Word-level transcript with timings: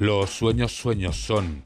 Los 0.00 0.30
sueños 0.30 0.74
sueños 0.74 1.20
son. 1.20 1.62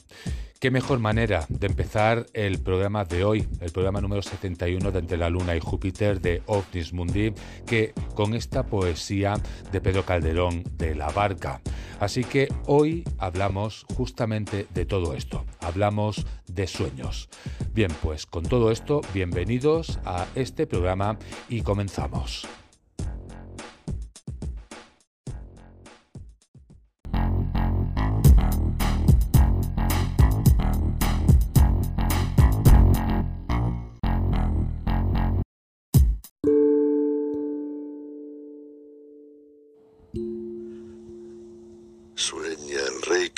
Qué 0.59 0.73
mejor 0.73 0.99
manera 0.99 1.47
de 1.49 1.69
empezar 1.69 2.27
el 2.33 2.59
programa 2.59 3.05
de 3.05 3.23
hoy, 3.23 3.47
el 3.61 3.71
programa 3.71 4.01
número 4.01 4.23
71 4.23 4.91
de 4.91 4.99
Entre 4.99 5.17
la 5.17 5.31
Luna 5.31 5.55
y 5.55 5.61
Júpiter 5.61 6.21
de 6.21 6.43
OVNIS 6.47 6.93
Mundi, 6.93 7.33
que 7.65 7.93
con 8.17 8.35
esta 8.35 8.67
poesía 8.67 9.35
de 9.71 9.81
Pedro 9.81 10.05
Calderón 10.05 10.65
de 10.77 10.97
La 10.97 11.11
Barca. 11.11 11.61
Así 12.01 12.25
que 12.25 12.49
hoy 12.67 13.05
hablamos 13.19 13.87
justamente 13.95 14.67
de 14.75 14.85
todo 14.85 15.15
esto, 15.15 15.45
hablamos 15.61 16.27
de 16.49 16.67
sueños. 16.67 17.29
Bien, 17.73 17.93
pues 18.03 18.27
con 18.27 18.43
todo 18.43 18.73
esto, 18.73 19.01
bienvenidos 19.15 20.01
a 20.05 20.27
este 20.35 20.67
programa 20.67 21.21
y 21.49 21.63
comenzamos. 21.63 22.49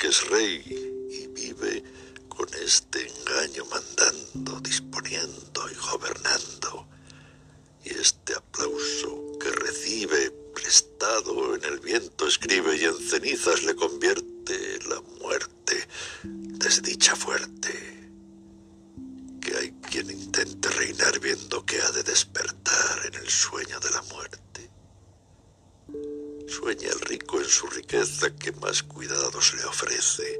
Es 0.07 0.29
rey 0.29 0.63
y 1.09 1.27
vive 1.27 1.83
con 2.29 2.47
este 2.63 3.07
engaño 3.07 3.65
mandando, 3.65 4.59
disponiendo 4.61 5.69
y 5.69 5.75
gobernando. 5.75 6.87
Y 7.83 7.89
este 7.89 8.35
aplauso 8.35 9.37
que 9.39 9.49
recibe 9.51 10.31
prestado 10.53 11.55
en 11.55 11.63
el 11.65 11.79
viento 11.79 12.27
escribe 12.27 12.77
y 12.77 12.85
en 12.85 12.97
cenizas 12.97 13.63
le 13.63 13.75
convierte 13.75 14.79
la 14.87 15.01
muerte, 15.19 15.87
desdicha 16.23 17.15
fuerte. 17.15 18.09
Que 19.41 19.57
hay 19.57 19.71
quien 19.89 20.09
intente 20.09 20.69
reinar 20.69 21.19
viendo 21.19 21.65
que 21.65 21.81
ha 21.81 21.91
de 21.91 22.03
despertar 22.03 23.05
en 23.07 23.15
el 23.15 23.29
sueño 23.29 23.79
de 23.79 23.89
la 23.89 24.01
muerte. 24.03 24.56
Sueña 26.59 26.89
el 26.89 26.99
rico 27.01 27.39
en 27.39 27.47
su 27.47 27.67
riqueza 27.67 28.35
que 28.35 28.51
más 28.53 28.81
cuidados 28.81 29.53
le 29.53 29.63
ofrece. 29.65 30.39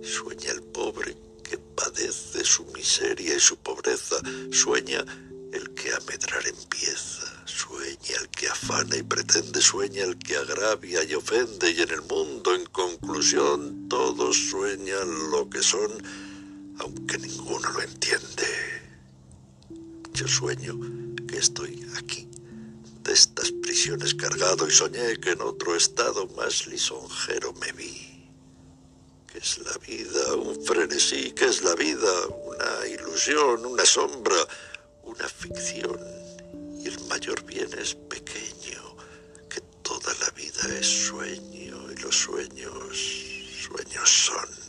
Sueña 0.00 0.52
el 0.52 0.62
pobre 0.62 1.16
que 1.42 1.58
padece 1.58 2.44
su 2.44 2.64
miseria 2.66 3.34
y 3.34 3.40
su 3.40 3.56
pobreza. 3.56 4.14
Sueña 4.52 5.04
el 5.52 5.74
que 5.74 5.92
a 5.92 5.98
medrar 6.08 6.46
empieza. 6.46 7.26
Sueña 7.46 8.20
el 8.20 8.28
que 8.28 8.46
afana 8.46 8.96
y 8.96 9.02
pretende. 9.02 9.60
Sueña 9.60 10.04
el 10.04 10.16
que 10.18 10.36
agravia 10.36 11.02
y 11.02 11.14
ofende. 11.14 11.72
Y 11.72 11.80
en 11.80 11.90
el 11.90 12.02
mundo, 12.02 12.54
en 12.54 12.66
conclusión, 12.66 13.88
todos 13.88 14.36
sueñan 14.50 15.32
lo 15.32 15.50
que 15.50 15.64
son, 15.64 15.90
aunque 16.78 17.18
ninguno 17.18 17.68
lo 17.70 17.82
entiende. 17.82 18.46
Yo 20.12 20.28
sueño 20.28 20.78
que 21.26 21.38
estoy 21.38 21.84
aquí 21.98 22.29
de 23.02 23.12
estas 23.12 23.50
prisiones 23.52 24.14
cargado 24.14 24.68
y 24.68 24.70
soñé 24.70 25.18
que 25.18 25.30
en 25.30 25.40
otro 25.42 25.74
estado 25.74 26.26
más 26.28 26.66
lisonjero 26.66 27.52
me 27.54 27.72
vi. 27.72 28.10
¿Qué 29.26 29.38
es 29.38 29.58
la 29.58 29.76
vida? 29.78 30.34
Un 30.34 30.64
frenesí. 30.64 31.32
¿Qué 31.32 31.46
es 31.46 31.62
la 31.62 31.74
vida? 31.74 32.12
Una 32.46 32.86
ilusión, 32.86 33.64
una 33.64 33.84
sombra, 33.84 34.36
una 35.04 35.28
ficción. 35.28 35.98
Y 36.78 36.88
el 36.88 37.00
mayor 37.04 37.44
bien 37.44 37.70
es 37.78 37.94
pequeño, 37.94 38.96
que 39.48 39.60
toda 39.82 40.12
la 40.20 40.30
vida 40.30 40.62
es 40.78 40.86
sueño 40.86 41.92
y 41.92 41.96
los 42.00 42.16
sueños, 42.16 42.98
sueños 43.66 44.10
son. 44.10 44.59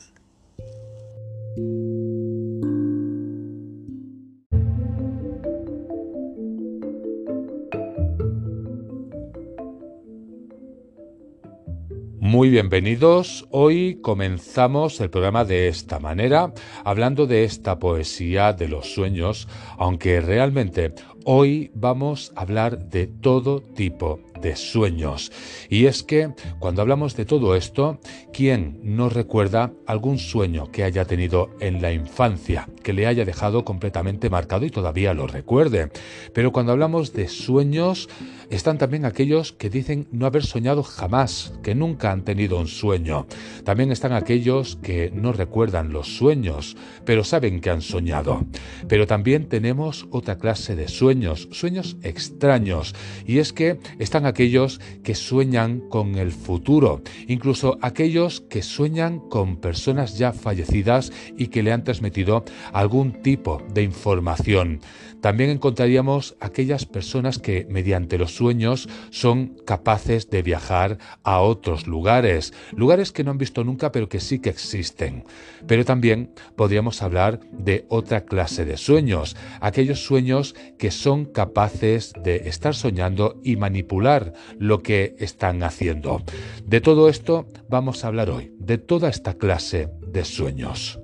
Muy 12.42 12.50
bienvenidos. 12.50 13.48
Hoy 13.52 14.00
comenzamos 14.02 15.00
el 15.00 15.12
programa 15.12 15.46
de 15.46 15.68
esta 15.68 16.00
manera, 16.00 16.56
hablando 16.84 17.28
de 17.28 17.44
esta 17.44 17.78
poesía 17.78 18.52
de 18.54 18.68
los 18.68 18.96
sueños, 18.96 19.48
aunque 19.78 20.22
realmente 20.22 20.92
hoy 21.26 21.72
vamos 21.74 22.32
a 22.36 22.42
hablar 22.42 22.90
de 22.90 23.08
todo 23.08 23.62
tipo 23.62 24.20
de 24.42 24.56
sueños. 24.56 25.32
Y 25.70 25.86
es 25.86 26.04
que 26.04 26.34
cuando 26.60 26.82
hablamos 26.82 27.16
de 27.16 27.26
todo 27.26 27.56
esto, 27.56 28.00
¿quién 28.34 28.80
nos 28.84 29.14
recuerda 29.14 29.72
algún 29.86 30.18
sueño 30.18 30.72
que 30.72 30.84
haya 30.84 31.06
tenido 31.06 31.50
en 31.60 31.82
la 31.82 31.94
infancia, 31.94 32.68
que 32.84 32.94
le 32.94 33.08
haya 33.08 33.24
dejado 33.24 33.64
completamente 33.64 34.30
marcado 34.30 34.66
y 34.66 34.72
todavía 34.72 35.14
lo 35.14 35.28
recuerde? 35.28 35.92
Pero 36.34 36.52
cuando 36.52 36.72
hablamos 36.72 37.14
de 37.14 37.28
sueños, 37.28 38.10
están 38.50 38.78
también 38.78 39.06
aquellos 39.06 39.54
que 39.54 39.70
dicen 39.70 40.08
no 40.12 40.26
haber 40.26 40.44
soñado 40.44 40.84
jamás, 40.84 41.54
que 41.64 41.76
nunca 41.76 42.12
han 42.12 42.24
tenido 42.24 42.60
un 42.60 42.68
sueño. 42.68 43.28
También 43.64 43.92
están 43.92 44.14
aquellos 44.14 44.76
que 44.78 45.12
no 45.14 45.32
recuerdan 45.32 45.94
los 45.94 46.18
sueños, 46.18 46.76
pero 47.06 47.24
saben 47.24 47.62
que 47.62 47.70
han 47.70 47.82
soñado. 47.82 48.44
Pero 48.88 49.08
también 49.08 49.48
tenemos 49.48 50.08
otra 50.12 50.38
clase 50.38 50.76
de 50.76 50.88
sueños, 51.12 51.50
sueños 51.52 51.98
extraños, 52.04 52.96
y 53.28 53.40
es 53.40 53.52
que 53.52 53.80
están 54.00 54.26
aquellos 54.26 54.80
que 55.04 55.14
sueñan 55.14 55.82
con 55.90 56.16
el 56.16 56.32
futuro, 56.32 57.02
incluso 57.28 57.78
aquellos 57.82 58.40
que 58.40 58.62
sueñan 58.62 59.20
con 59.20 59.58
personas 59.58 60.18
ya 60.18 60.32
fallecidas 60.32 61.12
y 61.38 61.48
que 61.48 61.64
le 61.64 61.74
han 61.74 61.84
transmitido 61.84 62.46
algún 62.72 63.22
tipo 63.22 63.62
de 63.74 63.84
información. 63.84 64.80
También 65.22 65.52
encontraríamos 65.52 66.36
aquellas 66.40 66.86
personas 66.86 67.40
que 67.40 67.66
mediante 67.70 68.18
los 68.18 68.36
sueños 68.36 68.90
son 69.12 69.56
capaces 69.66 70.30
de 70.30 70.42
viajar 70.42 70.98
a 71.24 71.40
otros 71.42 71.88
lugares, 71.88 72.54
lugares 72.76 73.12
que 73.12 73.24
no 73.24 73.32
han 73.32 73.38
visto 73.38 73.64
nunca 73.64 73.92
pero 73.92 74.10
que 74.10 74.20
sí 74.20 74.40
que 74.40 74.50
existen. 74.50 75.24
Pero 75.68 75.86
también 75.86 76.34
podríamos 76.56 77.02
hablar 77.02 77.40
de 77.52 77.86
otra 77.90 78.26
clase 78.26 78.66
de 78.66 78.78
sueños, 78.78 79.36
aquellos 79.60 80.04
sueños 80.04 80.56
que 80.78 80.92
son 80.92 81.26
capaces 81.26 82.14
de 82.24 82.48
estar 82.50 82.76
soñando 82.76 83.40
y 83.44 83.56
manipular 83.56 84.34
lo 84.58 84.82
que 84.82 85.16
están 85.20 85.64
haciendo. 85.64 86.24
De 86.66 86.82
todo 86.82 87.10
esto 87.10 87.48
vamos 87.70 88.04
a 88.04 88.08
hablar 88.08 88.30
hoy, 88.30 88.54
de 88.58 88.78
toda 88.78 89.10
esta 89.10 89.36
clase 89.36 89.90
de 90.08 90.26
sueños. 90.26 91.01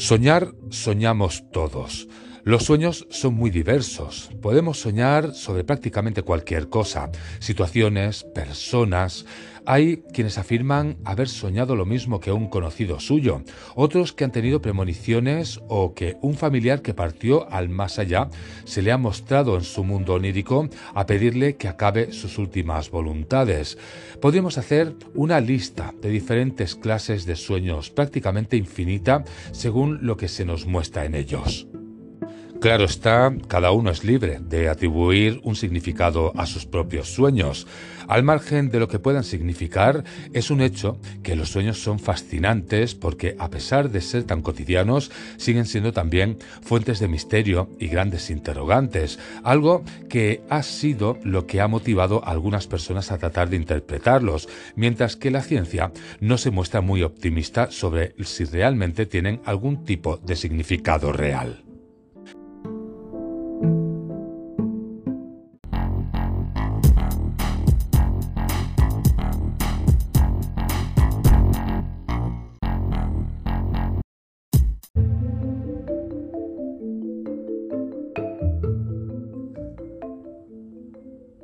Soñar, 0.00 0.54
soñamos 0.70 1.44
todos. 1.52 2.08
Los 2.42 2.64
sueños 2.64 3.06
son 3.10 3.34
muy 3.34 3.50
diversos. 3.50 4.30
Podemos 4.40 4.80
soñar 4.80 5.34
sobre 5.34 5.62
prácticamente 5.62 6.22
cualquier 6.22 6.70
cosa, 6.70 7.10
situaciones, 7.38 8.24
personas. 8.24 9.26
Hay 9.66 9.98
quienes 10.14 10.38
afirman 10.38 10.96
haber 11.04 11.28
soñado 11.28 11.76
lo 11.76 11.84
mismo 11.84 12.18
que 12.18 12.32
un 12.32 12.48
conocido 12.48 12.98
suyo, 12.98 13.42
otros 13.74 14.14
que 14.14 14.24
han 14.24 14.32
tenido 14.32 14.62
premoniciones 14.62 15.60
o 15.68 15.92
que 15.92 16.16
un 16.22 16.34
familiar 16.34 16.80
que 16.80 16.94
partió 16.94 17.46
al 17.52 17.68
más 17.68 17.98
allá 17.98 18.30
se 18.64 18.80
le 18.80 18.90
ha 18.90 18.96
mostrado 18.96 19.56
en 19.56 19.62
su 19.62 19.84
mundo 19.84 20.14
onírico 20.14 20.70
a 20.94 21.04
pedirle 21.04 21.56
que 21.56 21.68
acabe 21.68 22.10
sus 22.12 22.38
últimas 22.38 22.90
voluntades. 22.90 23.76
Podríamos 24.18 24.56
hacer 24.56 24.94
una 25.14 25.40
lista 25.40 25.92
de 26.00 26.08
diferentes 26.08 26.74
clases 26.74 27.26
de 27.26 27.36
sueños 27.36 27.90
prácticamente 27.90 28.56
infinita 28.56 29.24
según 29.52 30.06
lo 30.06 30.16
que 30.16 30.28
se 30.28 30.46
nos 30.46 30.64
muestra 30.64 31.04
en 31.04 31.14
ellos. 31.14 31.66
Claro 32.60 32.84
está, 32.84 33.34
cada 33.48 33.72
uno 33.72 33.90
es 33.90 34.04
libre 34.04 34.38
de 34.38 34.68
atribuir 34.68 35.40
un 35.44 35.56
significado 35.56 36.34
a 36.36 36.44
sus 36.44 36.66
propios 36.66 37.08
sueños. 37.08 37.66
Al 38.06 38.22
margen 38.22 38.68
de 38.68 38.78
lo 38.78 38.86
que 38.86 38.98
puedan 38.98 39.24
significar, 39.24 40.04
es 40.34 40.50
un 40.50 40.60
hecho 40.60 40.98
que 41.22 41.36
los 41.36 41.48
sueños 41.48 41.82
son 41.82 41.98
fascinantes 41.98 42.94
porque 42.94 43.34
a 43.38 43.48
pesar 43.48 43.90
de 43.90 44.02
ser 44.02 44.24
tan 44.24 44.42
cotidianos, 44.42 45.10
siguen 45.38 45.64
siendo 45.64 45.94
también 45.94 46.36
fuentes 46.60 47.00
de 47.00 47.08
misterio 47.08 47.70
y 47.78 47.86
grandes 47.86 48.28
interrogantes, 48.28 49.18
algo 49.42 49.82
que 50.10 50.42
ha 50.50 50.62
sido 50.62 51.18
lo 51.24 51.46
que 51.46 51.62
ha 51.62 51.66
motivado 51.66 52.22
a 52.26 52.30
algunas 52.30 52.66
personas 52.66 53.10
a 53.10 53.16
tratar 53.16 53.48
de 53.48 53.56
interpretarlos, 53.56 54.50
mientras 54.76 55.16
que 55.16 55.30
la 55.30 55.40
ciencia 55.40 55.92
no 56.20 56.36
se 56.36 56.50
muestra 56.50 56.82
muy 56.82 57.04
optimista 57.04 57.70
sobre 57.70 58.14
si 58.22 58.44
realmente 58.44 59.06
tienen 59.06 59.40
algún 59.46 59.86
tipo 59.86 60.18
de 60.18 60.36
significado 60.36 61.10
real. 61.10 61.69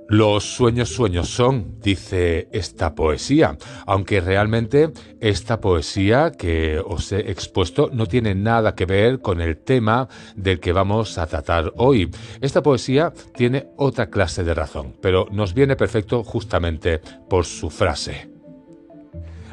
Los 0.08 0.44
sueños 0.44 0.90
sueños 0.90 1.28
son, 1.28 1.80
dice 1.80 2.48
esta 2.52 2.94
poesía, 2.94 3.58
aunque 3.86 4.20
realmente 4.20 4.92
esta 5.20 5.60
poesía 5.60 6.30
que 6.30 6.78
os 6.78 7.10
he 7.10 7.30
expuesto 7.30 7.90
no 7.92 8.06
tiene 8.06 8.36
nada 8.36 8.76
que 8.76 8.86
ver 8.86 9.20
con 9.20 9.40
el 9.40 9.56
tema 9.56 10.08
del 10.36 10.60
que 10.60 10.72
vamos 10.72 11.18
a 11.18 11.26
tratar 11.26 11.72
hoy. 11.76 12.08
Esta 12.40 12.62
poesía 12.62 13.12
tiene 13.34 13.66
otra 13.76 14.08
clase 14.08 14.44
de 14.44 14.54
razón, 14.54 14.96
pero 15.02 15.26
nos 15.32 15.54
viene 15.54 15.74
perfecto 15.74 16.22
justamente 16.22 17.00
por 17.28 17.44
su 17.44 17.68
frase. 17.68 18.35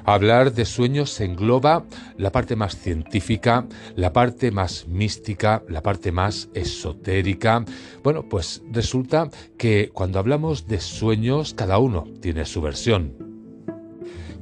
Hablar 0.06 0.54
de 0.54 0.66
sueños 0.66 1.20
engloba 1.22 1.86
la 2.18 2.32
parte 2.32 2.58
más 2.58 2.76
científica, 2.76 3.66
la 3.96 4.12
parte 4.12 4.52
más 4.52 4.86
mística, 4.88 5.64
la 5.70 5.82
parte 5.82 6.12
más 6.12 6.50
esotérica. 6.54 7.64
Bueno, 8.04 8.28
pues 8.28 8.62
resulta 8.70 9.30
que 9.58 9.92
cuando 9.94 10.20
hablamos 10.20 10.68
de 10.68 10.82
sueños, 10.82 11.54
cada 11.54 11.78
uno 11.78 12.06
tiene 12.22 12.46
su 12.46 12.62
versión. 12.62 13.34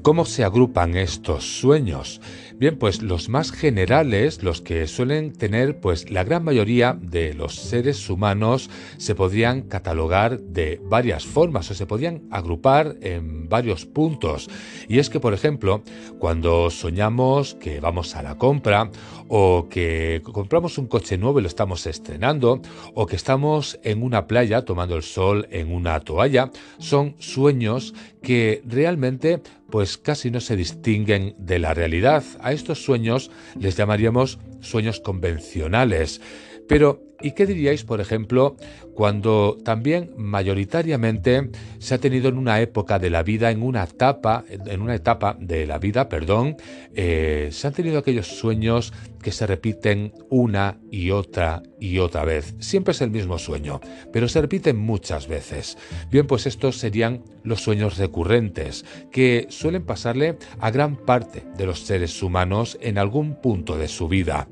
¿Cómo 0.01 0.25
se 0.25 0.43
agrupan 0.43 0.97
estos 0.97 1.59
sueños? 1.59 2.21
Bien, 2.61 2.77
pues 2.77 3.01
los 3.01 3.27
más 3.27 3.51
generales, 3.51 4.43
los 4.43 4.61
que 4.61 4.85
suelen 4.85 5.33
tener, 5.33 5.79
pues 5.79 6.11
la 6.11 6.23
gran 6.23 6.43
mayoría 6.43 6.95
de 7.01 7.33
los 7.33 7.55
seres 7.55 8.07
humanos 8.07 8.69
se 8.97 9.15
podrían 9.15 9.63
catalogar 9.63 10.39
de 10.41 10.79
varias 10.83 11.25
formas 11.25 11.71
o 11.71 11.73
se 11.73 11.87
podrían 11.87 12.21
agrupar 12.29 12.97
en 13.01 13.49
varios 13.49 13.87
puntos. 13.87 14.47
Y 14.87 14.99
es 14.99 15.09
que, 15.09 15.19
por 15.19 15.33
ejemplo, 15.33 15.81
cuando 16.19 16.69
soñamos 16.69 17.55
que 17.55 17.79
vamos 17.79 18.15
a 18.15 18.21
la 18.21 18.37
compra 18.37 18.91
o 19.27 19.65
que 19.67 20.21
compramos 20.23 20.77
un 20.77 20.85
coche 20.85 21.17
nuevo 21.17 21.39
y 21.39 21.41
lo 21.41 21.47
estamos 21.47 21.87
estrenando 21.87 22.61
o 22.93 23.07
que 23.07 23.15
estamos 23.15 23.79
en 23.81 24.03
una 24.03 24.27
playa 24.27 24.65
tomando 24.65 24.95
el 24.95 25.01
sol 25.01 25.47
en 25.49 25.73
una 25.73 25.99
toalla, 26.01 26.51
son 26.77 27.15
sueños 27.17 27.95
que 28.21 28.61
realmente 28.67 29.41
pues 29.71 29.97
casi 29.97 30.29
no 30.29 30.39
se 30.39 30.55
distinguen 30.55 31.33
de 31.39 31.57
la 31.57 31.73
realidad. 31.73 32.23
A 32.41 32.51
estos 32.51 32.83
sueños 32.83 33.31
les 33.59 33.75
llamaríamos 33.77 34.37
sueños 34.59 34.99
convencionales. 34.99 36.21
Pero, 36.67 37.01
¿y 37.21 37.31
qué 37.31 37.45
diríais, 37.45 37.83
por 37.83 38.01
ejemplo, 38.01 38.55
cuando 38.93 39.57
también 39.63 40.13
mayoritariamente 40.17 41.49
se 41.79 41.95
ha 41.95 41.97
tenido 41.97 42.29
en 42.29 42.37
una 42.37 42.61
época 42.61 42.99
de 42.99 43.09
la 43.09 43.23
vida, 43.23 43.51
en 43.51 43.63
una 43.63 43.83
etapa, 43.83 44.43
en 44.49 44.81
una 44.81 44.95
etapa 44.95 45.35
de 45.39 45.65
la 45.65 45.79
vida, 45.79 46.07
perdón, 46.09 46.57
eh, 46.93 47.49
se 47.51 47.67
han 47.67 47.73
tenido 47.73 47.99
aquellos 47.99 48.27
sueños 48.27 48.93
que 49.21 49.31
se 49.31 49.47
repiten 49.47 50.13
una 50.29 50.79
y 50.89 51.11
otra 51.11 51.63
y 51.79 51.99
otra 51.99 52.25
vez. 52.25 52.55
Siempre 52.59 52.91
es 52.91 53.01
el 53.01 53.11
mismo 53.11 53.37
sueño, 53.37 53.81
pero 54.11 54.27
se 54.27 54.41
repiten 54.41 54.77
muchas 54.77 55.27
veces. 55.27 55.77
Bien, 56.09 56.27
pues 56.27 56.45
estos 56.47 56.77
serían 56.77 57.23
los 57.43 57.61
sueños 57.61 57.97
recurrentes, 57.97 58.85
que 59.11 59.47
suelen 59.49 59.83
pasarle 59.83 60.37
a 60.59 60.71
gran 60.71 60.95
parte 60.95 61.43
de 61.57 61.65
los 61.65 61.81
seres 61.81 62.21
humanos 62.21 62.77
en 62.81 62.97
algún 62.97 63.41
punto 63.41 63.77
de 63.77 63.87
su 63.87 64.07
vida. 64.07 64.47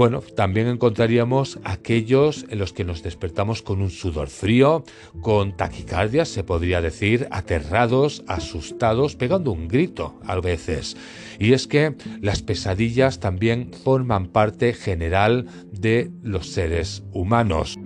Bueno, 0.00 0.22
también 0.34 0.66
encontraríamos 0.66 1.58
aquellos 1.62 2.46
en 2.48 2.58
los 2.58 2.72
que 2.72 2.84
nos 2.84 3.02
despertamos 3.02 3.60
con 3.60 3.82
un 3.82 3.90
sudor 3.90 4.28
frío, 4.28 4.82
con 5.20 5.54
taquicardia, 5.58 6.24
se 6.24 6.42
podría 6.42 6.80
decir, 6.80 7.28
aterrados, 7.30 8.24
asustados, 8.26 9.14
pegando 9.14 9.52
un 9.52 9.68
grito 9.68 10.18
a 10.24 10.40
veces. 10.40 10.96
Y 11.38 11.52
es 11.52 11.66
que 11.66 11.96
las 12.22 12.40
pesadillas 12.40 13.20
también 13.20 13.72
forman 13.74 14.28
parte 14.28 14.72
general 14.72 15.46
de 15.70 16.10
los 16.22 16.46
seres 16.46 17.02
humanos. 17.12 17.76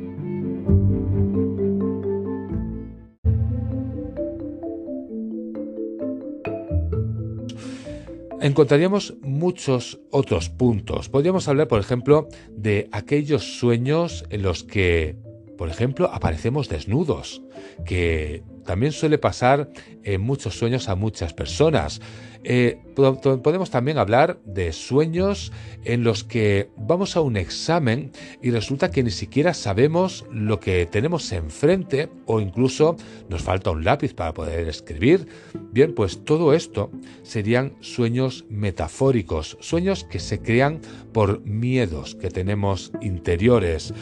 Encontraríamos 8.44 9.14
muchos 9.23 10.00
otros 10.11 10.50
puntos. 10.50 11.08
Podríamos 11.08 11.49
hablar, 11.49 11.67
por 11.67 11.81
ejemplo, 11.81 12.29
de 12.50 12.91
aquellos 12.93 13.58
sueños 13.58 14.26
en 14.29 14.43
los 14.43 14.64
que, 14.64 15.17
por 15.56 15.70
ejemplo, 15.70 16.11
aparecemos 16.12 16.69
desnudos, 16.69 17.43
que 17.87 18.43
también 18.64 18.93
suele 18.93 19.19
pasar 19.19 19.70
en 20.02 20.20
muchos 20.20 20.58
sueños 20.58 20.88
a 20.88 20.94
muchas 20.94 21.32
personas. 21.32 22.00
Eh, 22.46 22.78
podemos 22.94 23.70
también 23.70 23.96
hablar 23.96 24.38
de 24.44 24.72
sueños 24.75 25.50
en 25.84 26.05
los 26.05 26.25
que 26.25 26.69
vamos 26.76 27.16
a 27.16 27.22
un 27.22 27.38
examen 27.38 28.12
y 28.43 28.50
resulta 28.50 28.90
que 28.90 29.02
ni 29.02 29.11
siquiera 29.11 29.55
sabemos 29.55 30.26
lo 30.31 30.61
que 30.61 30.84
tenemos 30.84 31.32
enfrente 31.32 32.11
o 32.26 32.40
incluso 32.40 32.96
nos 33.31 33.43
falta 33.43 33.70
un 33.70 33.82
lápiz 33.82 34.12
para 34.12 34.34
poder 34.34 34.69
escribir. 34.69 35.26
Bien, 35.72 35.94
pues 35.94 36.22
todo 36.22 36.52
esto 36.52 36.90
serían 37.22 37.76
sueños 37.81 38.44
metafóricos, 38.50 39.56
sueños 39.60 40.05
que 40.05 40.19
se 40.19 40.43
crean 40.43 40.81
por 41.14 41.40
miedos 41.46 42.14
que 42.14 42.28
tenemos 42.28 42.93
interiores. 43.00 43.94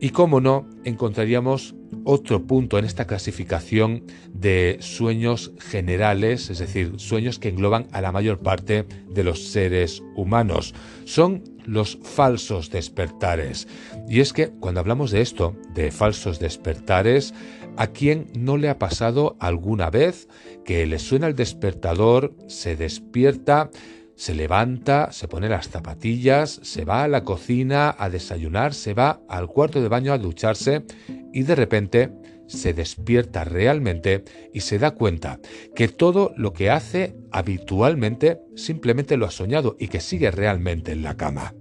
Y 0.00 0.10
cómo 0.10 0.40
no, 0.40 0.68
encontraríamos 0.84 1.74
otro 2.04 2.46
punto 2.46 2.78
en 2.78 2.84
esta 2.84 3.06
clasificación 3.06 4.04
de 4.32 4.76
sueños 4.80 5.52
generales, 5.58 6.50
es 6.50 6.58
decir, 6.58 6.94
sueños 6.96 7.38
que 7.38 7.48
engloban 7.48 7.86
a 7.92 8.00
la 8.00 8.12
mayor 8.12 8.40
parte 8.40 8.84
de 9.08 9.24
los 9.24 9.48
seres 9.48 10.02
humanos. 10.16 10.74
Son 11.04 11.42
los 11.64 11.98
falsos 12.02 12.70
despertares. 12.70 13.68
Y 14.08 14.20
es 14.20 14.32
que 14.32 14.48
cuando 14.48 14.80
hablamos 14.80 15.10
de 15.10 15.22
esto, 15.22 15.56
de 15.74 15.90
falsos 15.90 16.38
despertares, 16.38 17.32
¿a 17.76 17.86
quién 17.86 18.26
no 18.36 18.56
le 18.56 18.68
ha 18.68 18.78
pasado 18.78 19.36
alguna 19.40 19.90
vez 19.90 20.28
que 20.64 20.86
le 20.86 20.98
suena 20.98 21.26
el 21.26 21.36
despertador, 21.36 22.34
se 22.48 22.76
despierta, 22.76 23.70
se 24.16 24.34
levanta, 24.34 25.12
se 25.12 25.28
pone 25.28 25.48
las 25.48 25.68
zapatillas, 25.68 26.60
se 26.62 26.84
va 26.84 27.04
a 27.04 27.08
la 27.08 27.24
cocina 27.24 27.94
a 27.98 28.10
desayunar, 28.10 28.74
se 28.74 28.94
va 28.94 29.20
al 29.28 29.48
cuarto 29.48 29.82
de 29.82 29.88
baño 29.88 30.12
a 30.12 30.18
ducharse 30.18 30.84
y 31.32 31.42
de 31.42 31.54
repente 31.54 32.12
se 32.46 32.74
despierta 32.74 33.44
realmente 33.44 34.24
y 34.52 34.60
se 34.60 34.78
da 34.78 34.92
cuenta 34.92 35.40
que 35.74 35.88
todo 35.88 36.32
lo 36.36 36.52
que 36.52 36.70
hace 36.70 37.16
habitualmente 37.30 38.40
simplemente 38.54 39.16
lo 39.16 39.26
ha 39.26 39.30
soñado 39.30 39.76
y 39.78 39.88
que 39.88 40.00
sigue 40.00 40.30
realmente 40.30 40.92
en 40.92 41.02
la 41.02 41.16
cama. 41.16 41.54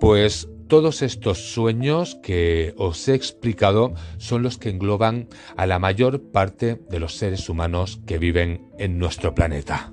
Pues 0.00 0.48
todos 0.66 1.02
estos 1.02 1.52
sueños 1.52 2.18
que 2.22 2.74
os 2.76 3.06
he 3.06 3.14
explicado 3.14 3.94
son 4.16 4.42
los 4.42 4.58
que 4.58 4.70
engloban 4.70 5.28
a 5.56 5.66
la 5.66 5.78
mayor 5.78 6.32
parte 6.32 6.80
de 6.88 6.98
los 6.98 7.14
seres 7.14 7.48
humanos 7.48 8.00
que 8.06 8.18
viven 8.18 8.68
en 8.78 8.98
nuestro 8.98 9.34
planeta. 9.34 9.92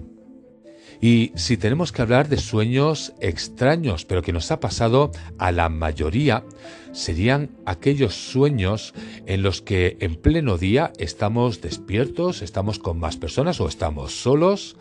Y 1.01 1.31
si 1.35 1.55
tenemos 1.55 1.91
que 1.91 2.01
hablar 2.01 2.27
de 2.27 2.37
sueños 2.37 3.13
extraños, 3.21 4.05
pero 4.05 4.21
que 4.21 4.33
nos 4.33 4.51
ha 4.51 4.59
pasado 4.59 5.11
a 5.37 5.51
la 5.51 5.69
mayoría, 5.69 6.43
serían 6.91 7.51
aquellos 7.65 8.15
sueños 8.15 8.93
en 9.25 9.41
los 9.41 9.61
que 9.61 9.97
en 10.01 10.15
pleno 10.15 10.57
día 10.57 10.91
estamos 10.97 11.61
despiertos, 11.61 12.41
estamos 12.41 12.79
con 12.79 12.99
más 12.99 13.15
personas 13.15 13.61
o 13.61 13.67
estamos 13.67 14.21
solos 14.21 14.75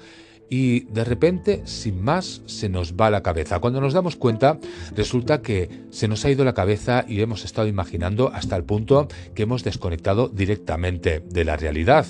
y 0.51 0.81
de 0.87 1.05
repente, 1.05 1.63
sin 1.67 2.03
más, 2.03 2.41
se 2.47 2.69
nos 2.69 2.95
va 2.95 3.11
la 3.11 3.23
cabeza. 3.23 3.61
Cuando 3.61 3.81
nos 3.81 3.93
damos 3.93 4.17
cuenta, 4.17 4.59
resulta 4.97 5.43
que 5.43 5.69
se 5.91 6.09
nos 6.09 6.25
ha 6.25 6.31
ido 6.31 6.45
la 6.45 6.55
cabeza 6.55 7.05
y 7.07 7.21
hemos 7.21 7.45
estado 7.45 7.69
imaginando 7.69 8.31
hasta 8.33 8.57
el 8.57 8.65
punto 8.65 9.09
que 9.35 9.43
hemos 9.43 9.63
desconectado 9.63 10.29
directamente 10.29 11.21
de 11.21 11.45
la 11.45 11.57
realidad. 11.57 12.07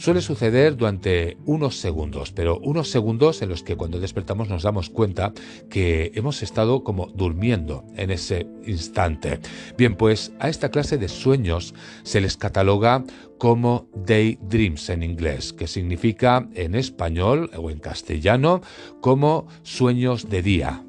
Suele 0.00 0.22
suceder 0.22 0.78
durante 0.78 1.36
unos 1.44 1.76
segundos, 1.76 2.32
pero 2.32 2.58
unos 2.60 2.88
segundos 2.88 3.42
en 3.42 3.50
los 3.50 3.62
que 3.62 3.76
cuando 3.76 4.00
despertamos 4.00 4.48
nos 4.48 4.62
damos 4.62 4.88
cuenta 4.88 5.34
que 5.68 6.10
hemos 6.14 6.42
estado 6.42 6.82
como 6.84 7.08
durmiendo 7.08 7.84
en 7.96 8.10
ese 8.10 8.46
instante. 8.64 9.40
Bien, 9.76 9.96
pues 9.96 10.32
a 10.40 10.48
esta 10.48 10.70
clase 10.70 10.96
de 10.96 11.10
sueños 11.10 11.74
se 12.02 12.22
les 12.22 12.38
cataloga 12.38 13.04
como 13.36 13.90
daydreams 13.94 14.88
en 14.88 15.02
inglés, 15.02 15.52
que 15.52 15.66
significa 15.66 16.48
en 16.54 16.76
español 16.76 17.50
o 17.54 17.70
en 17.70 17.78
castellano 17.78 18.62
como 19.02 19.48
sueños 19.64 20.30
de 20.30 20.40
día. 20.40 20.82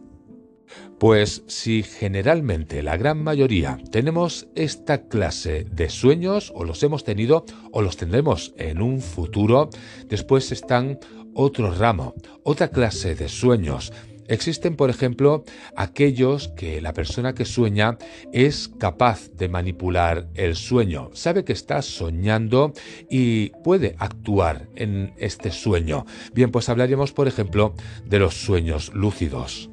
Pues 1.01 1.43
si 1.47 1.81
generalmente 1.81 2.83
la 2.83 2.95
gran 2.95 3.23
mayoría 3.23 3.79
tenemos 3.89 4.47
esta 4.53 5.07
clase 5.07 5.65
de 5.71 5.89
sueños 5.89 6.51
o 6.53 6.63
los 6.63 6.83
hemos 6.83 7.03
tenido 7.03 7.43
o 7.71 7.81
los 7.81 7.97
tendremos 7.97 8.53
en 8.55 8.83
un 8.83 9.01
futuro, 9.01 9.71
después 10.05 10.51
están 10.51 10.99
otro 11.33 11.73
ramo, 11.73 12.13
otra 12.43 12.67
clase 12.67 13.15
de 13.15 13.29
sueños. 13.29 13.91
Existen, 14.27 14.75
por 14.75 14.91
ejemplo, 14.91 15.43
aquellos 15.75 16.49
que 16.49 16.81
la 16.81 16.93
persona 16.93 17.33
que 17.33 17.45
sueña 17.45 17.97
es 18.31 18.67
capaz 18.67 19.31
de 19.31 19.49
manipular 19.49 20.29
el 20.35 20.55
sueño, 20.55 21.09
sabe 21.13 21.43
que 21.43 21.53
está 21.53 21.81
soñando 21.81 22.73
y 23.09 23.49
puede 23.63 23.95
actuar 23.97 24.67
en 24.75 25.15
este 25.17 25.49
sueño. 25.49 26.05
Bien, 26.35 26.51
pues 26.51 26.69
hablaríamos, 26.69 27.11
por 27.11 27.27
ejemplo, 27.27 27.73
de 28.05 28.19
los 28.19 28.35
sueños 28.35 28.93
lúcidos. 28.93 29.70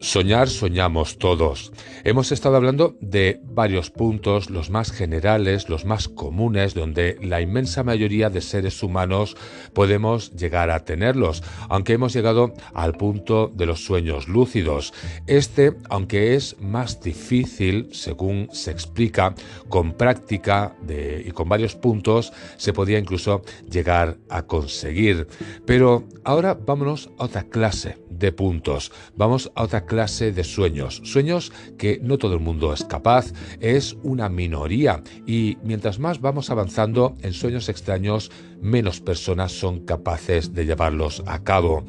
Soñar 0.00 0.48
soñamos 0.48 1.18
todos. 1.18 1.72
Hemos 2.04 2.30
estado 2.30 2.54
hablando 2.54 2.96
de 3.00 3.40
varios 3.42 3.90
puntos, 3.90 4.48
los 4.48 4.70
más 4.70 4.92
generales, 4.92 5.68
los 5.68 5.84
más 5.84 6.06
comunes, 6.06 6.72
donde 6.74 7.18
la 7.20 7.40
inmensa 7.40 7.82
mayoría 7.82 8.30
de 8.30 8.40
seres 8.40 8.84
humanos 8.84 9.36
podemos 9.72 10.30
llegar 10.36 10.70
a 10.70 10.84
tenerlos, 10.84 11.42
aunque 11.68 11.94
hemos 11.94 12.12
llegado 12.12 12.54
al 12.74 12.92
punto 12.92 13.50
de 13.52 13.66
los 13.66 13.84
sueños 13.84 14.28
lúcidos. 14.28 14.94
Este, 15.26 15.74
aunque 15.90 16.36
es 16.36 16.60
más 16.60 17.00
difícil, 17.00 17.88
según 17.92 18.48
se 18.52 18.70
explica, 18.70 19.34
con 19.68 19.94
práctica 19.94 20.76
y 20.88 21.32
con 21.32 21.48
varios 21.48 21.74
puntos, 21.74 22.32
se 22.56 22.72
podía 22.72 23.00
incluso 23.00 23.42
llegar 23.68 24.16
a 24.28 24.42
conseguir. 24.42 25.26
Pero 25.66 26.04
ahora 26.22 26.54
vámonos 26.54 27.10
a 27.18 27.24
otra 27.24 27.42
clase 27.42 27.98
de 28.08 28.32
puntos. 28.32 28.92
Vamos 29.16 29.50
a 29.54 29.62
otra 29.62 29.86
clase 29.88 30.30
de 30.30 30.44
sueños. 30.44 31.00
Sueños 31.04 31.52
que 31.76 31.98
no 32.00 32.18
todo 32.18 32.34
el 32.34 32.40
mundo 32.40 32.72
es 32.72 32.84
capaz, 32.84 33.32
es 33.60 33.96
una 34.04 34.28
minoría 34.28 35.02
y 35.26 35.58
mientras 35.64 35.98
más 35.98 36.20
vamos 36.20 36.50
avanzando 36.50 37.16
en 37.22 37.32
sueños 37.32 37.68
extraños, 37.68 38.30
menos 38.60 39.00
personas 39.00 39.50
son 39.50 39.80
capaces 39.80 40.54
de 40.54 40.66
llevarlos 40.66 41.24
a 41.26 41.42
cabo. 41.42 41.84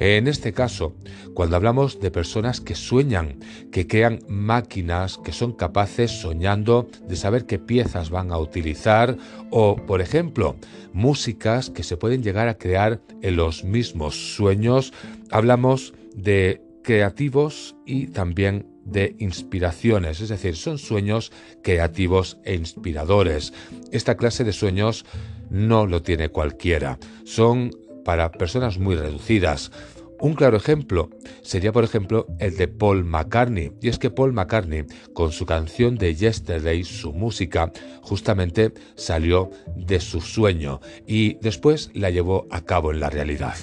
En 0.00 0.28
este 0.28 0.52
caso, 0.52 0.94
cuando 1.34 1.56
hablamos 1.56 1.98
de 1.98 2.12
personas 2.12 2.60
que 2.60 2.76
sueñan, 2.76 3.40
que 3.72 3.88
crean 3.88 4.20
máquinas, 4.28 5.18
que 5.18 5.32
son 5.32 5.52
capaces 5.52 6.20
soñando 6.20 6.88
de 7.08 7.16
saber 7.16 7.46
qué 7.46 7.58
piezas 7.58 8.08
van 8.08 8.30
a 8.30 8.38
utilizar 8.38 9.16
o, 9.50 9.74
por 9.74 10.00
ejemplo, 10.00 10.54
músicas 10.92 11.68
que 11.70 11.82
se 11.82 11.96
pueden 11.96 12.22
llegar 12.22 12.46
a 12.46 12.58
crear 12.58 13.00
en 13.22 13.34
los 13.34 13.64
mismos 13.64 14.36
sueños, 14.36 14.92
hablamos 15.32 15.94
de 16.14 16.62
creativos 16.88 17.76
y 17.84 18.06
también 18.06 18.66
de 18.86 19.14
inspiraciones, 19.18 20.22
es 20.22 20.30
decir, 20.30 20.56
son 20.56 20.78
sueños 20.78 21.32
creativos 21.62 22.38
e 22.44 22.54
inspiradores. 22.54 23.52
Esta 23.92 24.16
clase 24.16 24.42
de 24.42 24.54
sueños 24.54 25.04
no 25.50 25.84
lo 25.84 26.00
tiene 26.00 26.30
cualquiera, 26.30 26.98
son 27.26 27.72
para 28.06 28.32
personas 28.32 28.78
muy 28.78 28.96
reducidas. 28.96 29.70
Un 30.18 30.32
claro 30.32 30.56
ejemplo 30.56 31.10
sería, 31.42 31.72
por 31.72 31.84
ejemplo, 31.84 32.26
el 32.38 32.56
de 32.56 32.68
Paul 32.68 33.04
McCartney. 33.04 33.70
Y 33.82 33.90
es 33.90 33.98
que 33.98 34.08
Paul 34.08 34.32
McCartney, 34.32 34.86
con 35.12 35.30
su 35.30 35.44
canción 35.44 35.96
de 35.96 36.14
Yesterday, 36.14 36.84
su 36.84 37.12
música, 37.12 37.70
justamente 38.00 38.72
salió 38.94 39.50
de 39.76 40.00
su 40.00 40.22
sueño 40.22 40.80
y 41.06 41.34
después 41.42 41.90
la 41.92 42.08
llevó 42.08 42.46
a 42.50 42.62
cabo 42.62 42.92
en 42.92 43.00
la 43.00 43.10
realidad. 43.10 43.56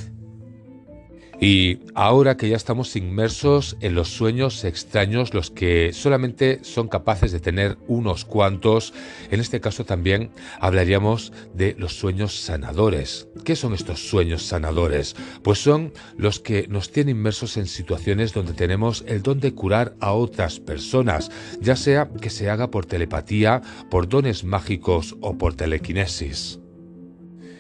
Y 1.39 1.79
ahora 1.95 2.37
que 2.37 2.47
ya 2.49 2.55
estamos 2.55 2.95
inmersos 2.95 3.75
en 3.81 3.93
los 3.93 4.09
sueños 4.09 4.63
extraños, 4.63 5.33
los 5.33 5.51
que 5.51 5.91
solamente 5.93 6.63
son 6.63 6.87
capaces 6.87 7.31
de 7.31 7.39
tener 7.39 7.77
unos 7.87 8.23
cuantos, 8.25 8.93
en 9.29 9.39
este 9.41 9.59
caso 9.59 9.85
también 9.85 10.31
hablaríamos 10.59 11.33
de 11.53 11.75
los 11.77 11.93
sueños 11.93 12.39
sanadores. 12.39 13.27
¿Qué 13.43 13.55
son 13.55 13.73
estos 13.73 14.07
sueños 14.07 14.43
sanadores? 14.43 15.15
Pues 15.43 15.59
son 15.59 15.93
los 16.17 16.39
que 16.39 16.67
nos 16.67 16.91
tienen 16.91 17.17
inmersos 17.17 17.57
en 17.57 17.67
situaciones 17.67 18.33
donde 18.33 18.53
tenemos 18.53 19.03
el 19.07 19.21
don 19.21 19.39
de 19.39 19.53
curar 19.53 19.95
a 19.99 20.13
otras 20.13 20.59
personas, 20.59 21.31
ya 21.61 21.75
sea 21.75 22.09
que 22.21 22.29
se 22.29 22.49
haga 22.49 22.71
por 22.71 22.85
telepatía, 22.85 23.61
por 23.91 24.07
dones 24.07 24.43
mágicos 24.43 25.15
o 25.21 25.37
por 25.37 25.55
telequinesis. 25.55 26.59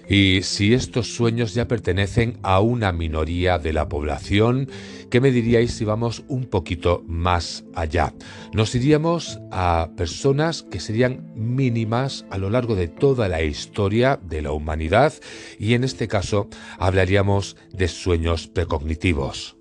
Y 0.07 0.41
si 0.43 0.73
estos 0.73 1.15
sueños 1.15 1.53
ya 1.53 1.67
pertenecen 1.67 2.37
a 2.43 2.59
una 2.59 2.91
minoría 2.91 3.57
de 3.57 3.73
la 3.73 3.89
población, 3.89 4.69
¿qué 5.09 5.19
me 5.19 5.31
diríais 5.31 5.73
si 5.73 5.85
vamos 5.85 6.23
un 6.27 6.45
poquito 6.45 7.03
más 7.07 7.65
allá? 7.73 8.13
Nos 8.53 8.75
iríamos 8.75 9.39
a 9.51 9.89
personas 9.97 10.63
que 10.63 10.79
serían 10.79 11.31
mínimas 11.35 12.25
a 12.29 12.37
lo 12.37 12.49
largo 12.49 12.75
de 12.75 12.87
toda 12.87 13.27
la 13.27 13.41
historia 13.41 14.19
de 14.21 14.43
la 14.43 14.51
humanidad 14.51 15.13
y 15.57 15.73
en 15.73 15.83
este 15.83 16.07
caso 16.07 16.49
hablaríamos 16.77 17.57
de 17.73 17.87
sueños 17.87 18.47
precognitivos. 18.47 19.57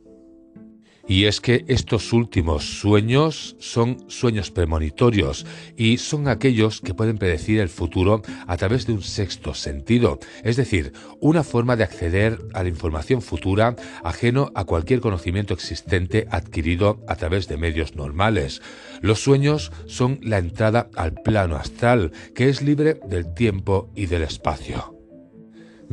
Y 1.06 1.26
es 1.26 1.40
que 1.40 1.64
estos 1.68 2.12
últimos 2.12 2.80
sueños 2.80 3.56
son 3.58 4.04
sueños 4.08 4.50
premonitorios 4.50 5.44
y 5.76 5.99
son 5.99 6.28
aquellos 6.28 6.80
que 6.80 6.94
pueden 6.94 7.18
predecir 7.18 7.61
el 7.61 7.68
futuro 7.68 8.23
a 8.46 8.56
través 8.56 8.87
de 8.87 8.94
un 8.94 9.02
sexto 9.02 9.52
sentido, 9.52 10.18
es 10.42 10.56
decir, 10.56 10.92
una 11.20 11.44
forma 11.44 11.76
de 11.76 11.84
acceder 11.84 12.38
a 12.54 12.62
la 12.62 12.70
información 12.70 13.20
futura 13.20 13.76
ajeno 14.02 14.50
a 14.54 14.64
cualquier 14.64 15.00
conocimiento 15.00 15.52
existente 15.52 16.26
adquirido 16.30 17.04
a 17.06 17.16
través 17.16 17.49
de 17.49 17.58
medios 17.58 17.96
normales. 17.96 18.62
Los 19.02 19.20
sueños 19.20 19.73
son 19.87 20.20
la 20.23 20.38
entrada 20.38 20.88
al 20.96 21.12
plano 21.12 21.56
astral, 21.56 22.12
que 22.34 22.49
es 22.49 22.62
libre 22.62 22.99
del 23.06 23.34
tiempo 23.34 23.90
y 23.94 24.06
del 24.06 24.23
espacio. 24.23 25.03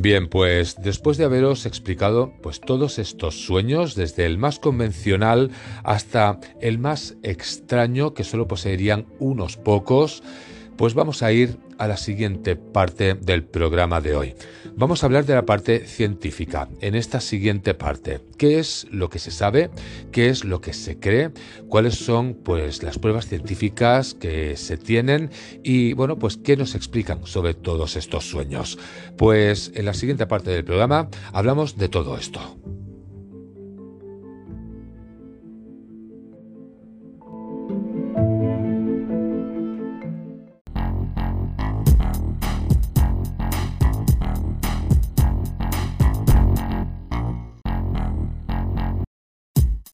Bien, 0.02 0.26
pues 0.26 0.82
después 0.82 1.16
de 1.16 1.26
haberos 1.26 1.64
explicado 1.64 2.32
pues 2.42 2.60
todos 2.60 2.98
estos 2.98 3.46
sueños, 3.46 3.94
desde 3.94 4.26
el 4.26 4.36
más 4.36 4.58
convencional 4.58 5.52
hasta 5.84 6.40
el 6.60 6.80
más 6.80 7.14
extraño 7.22 8.12
que 8.12 8.24
solo 8.24 8.48
poseerían 8.48 9.06
unos 9.20 9.56
pocos, 9.56 10.24
pues 10.76 10.94
vamos 10.94 11.22
a 11.22 11.30
ir 11.30 11.56
a 11.82 11.88
la 11.88 11.96
siguiente 11.96 12.54
parte 12.54 13.14
del 13.14 13.42
programa 13.42 14.00
de 14.00 14.14
hoy. 14.14 14.34
Vamos 14.76 15.02
a 15.02 15.06
hablar 15.06 15.26
de 15.26 15.34
la 15.34 15.44
parte 15.44 15.84
científica 15.84 16.68
en 16.80 16.94
esta 16.94 17.20
siguiente 17.20 17.74
parte. 17.74 18.20
¿Qué 18.38 18.60
es 18.60 18.86
lo 18.92 19.10
que 19.10 19.18
se 19.18 19.32
sabe? 19.32 19.68
¿Qué 20.12 20.28
es 20.28 20.44
lo 20.44 20.60
que 20.60 20.74
se 20.74 21.00
cree? 21.00 21.32
¿Cuáles 21.68 21.96
son 21.96 22.34
pues 22.34 22.84
las 22.84 23.00
pruebas 23.00 23.26
científicas 23.26 24.14
que 24.14 24.56
se 24.56 24.76
tienen? 24.76 25.30
Y 25.64 25.94
bueno, 25.94 26.20
pues 26.20 26.36
qué 26.36 26.56
nos 26.56 26.76
explican 26.76 27.26
sobre 27.26 27.52
todos 27.52 27.96
estos 27.96 28.30
sueños. 28.30 28.78
Pues 29.16 29.72
en 29.74 29.84
la 29.84 29.94
siguiente 29.94 30.28
parte 30.28 30.52
del 30.52 30.64
programa 30.64 31.08
hablamos 31.32 31.78
de 31.78 31.88
todo 31.88 32.16
esto. 32.16 32.56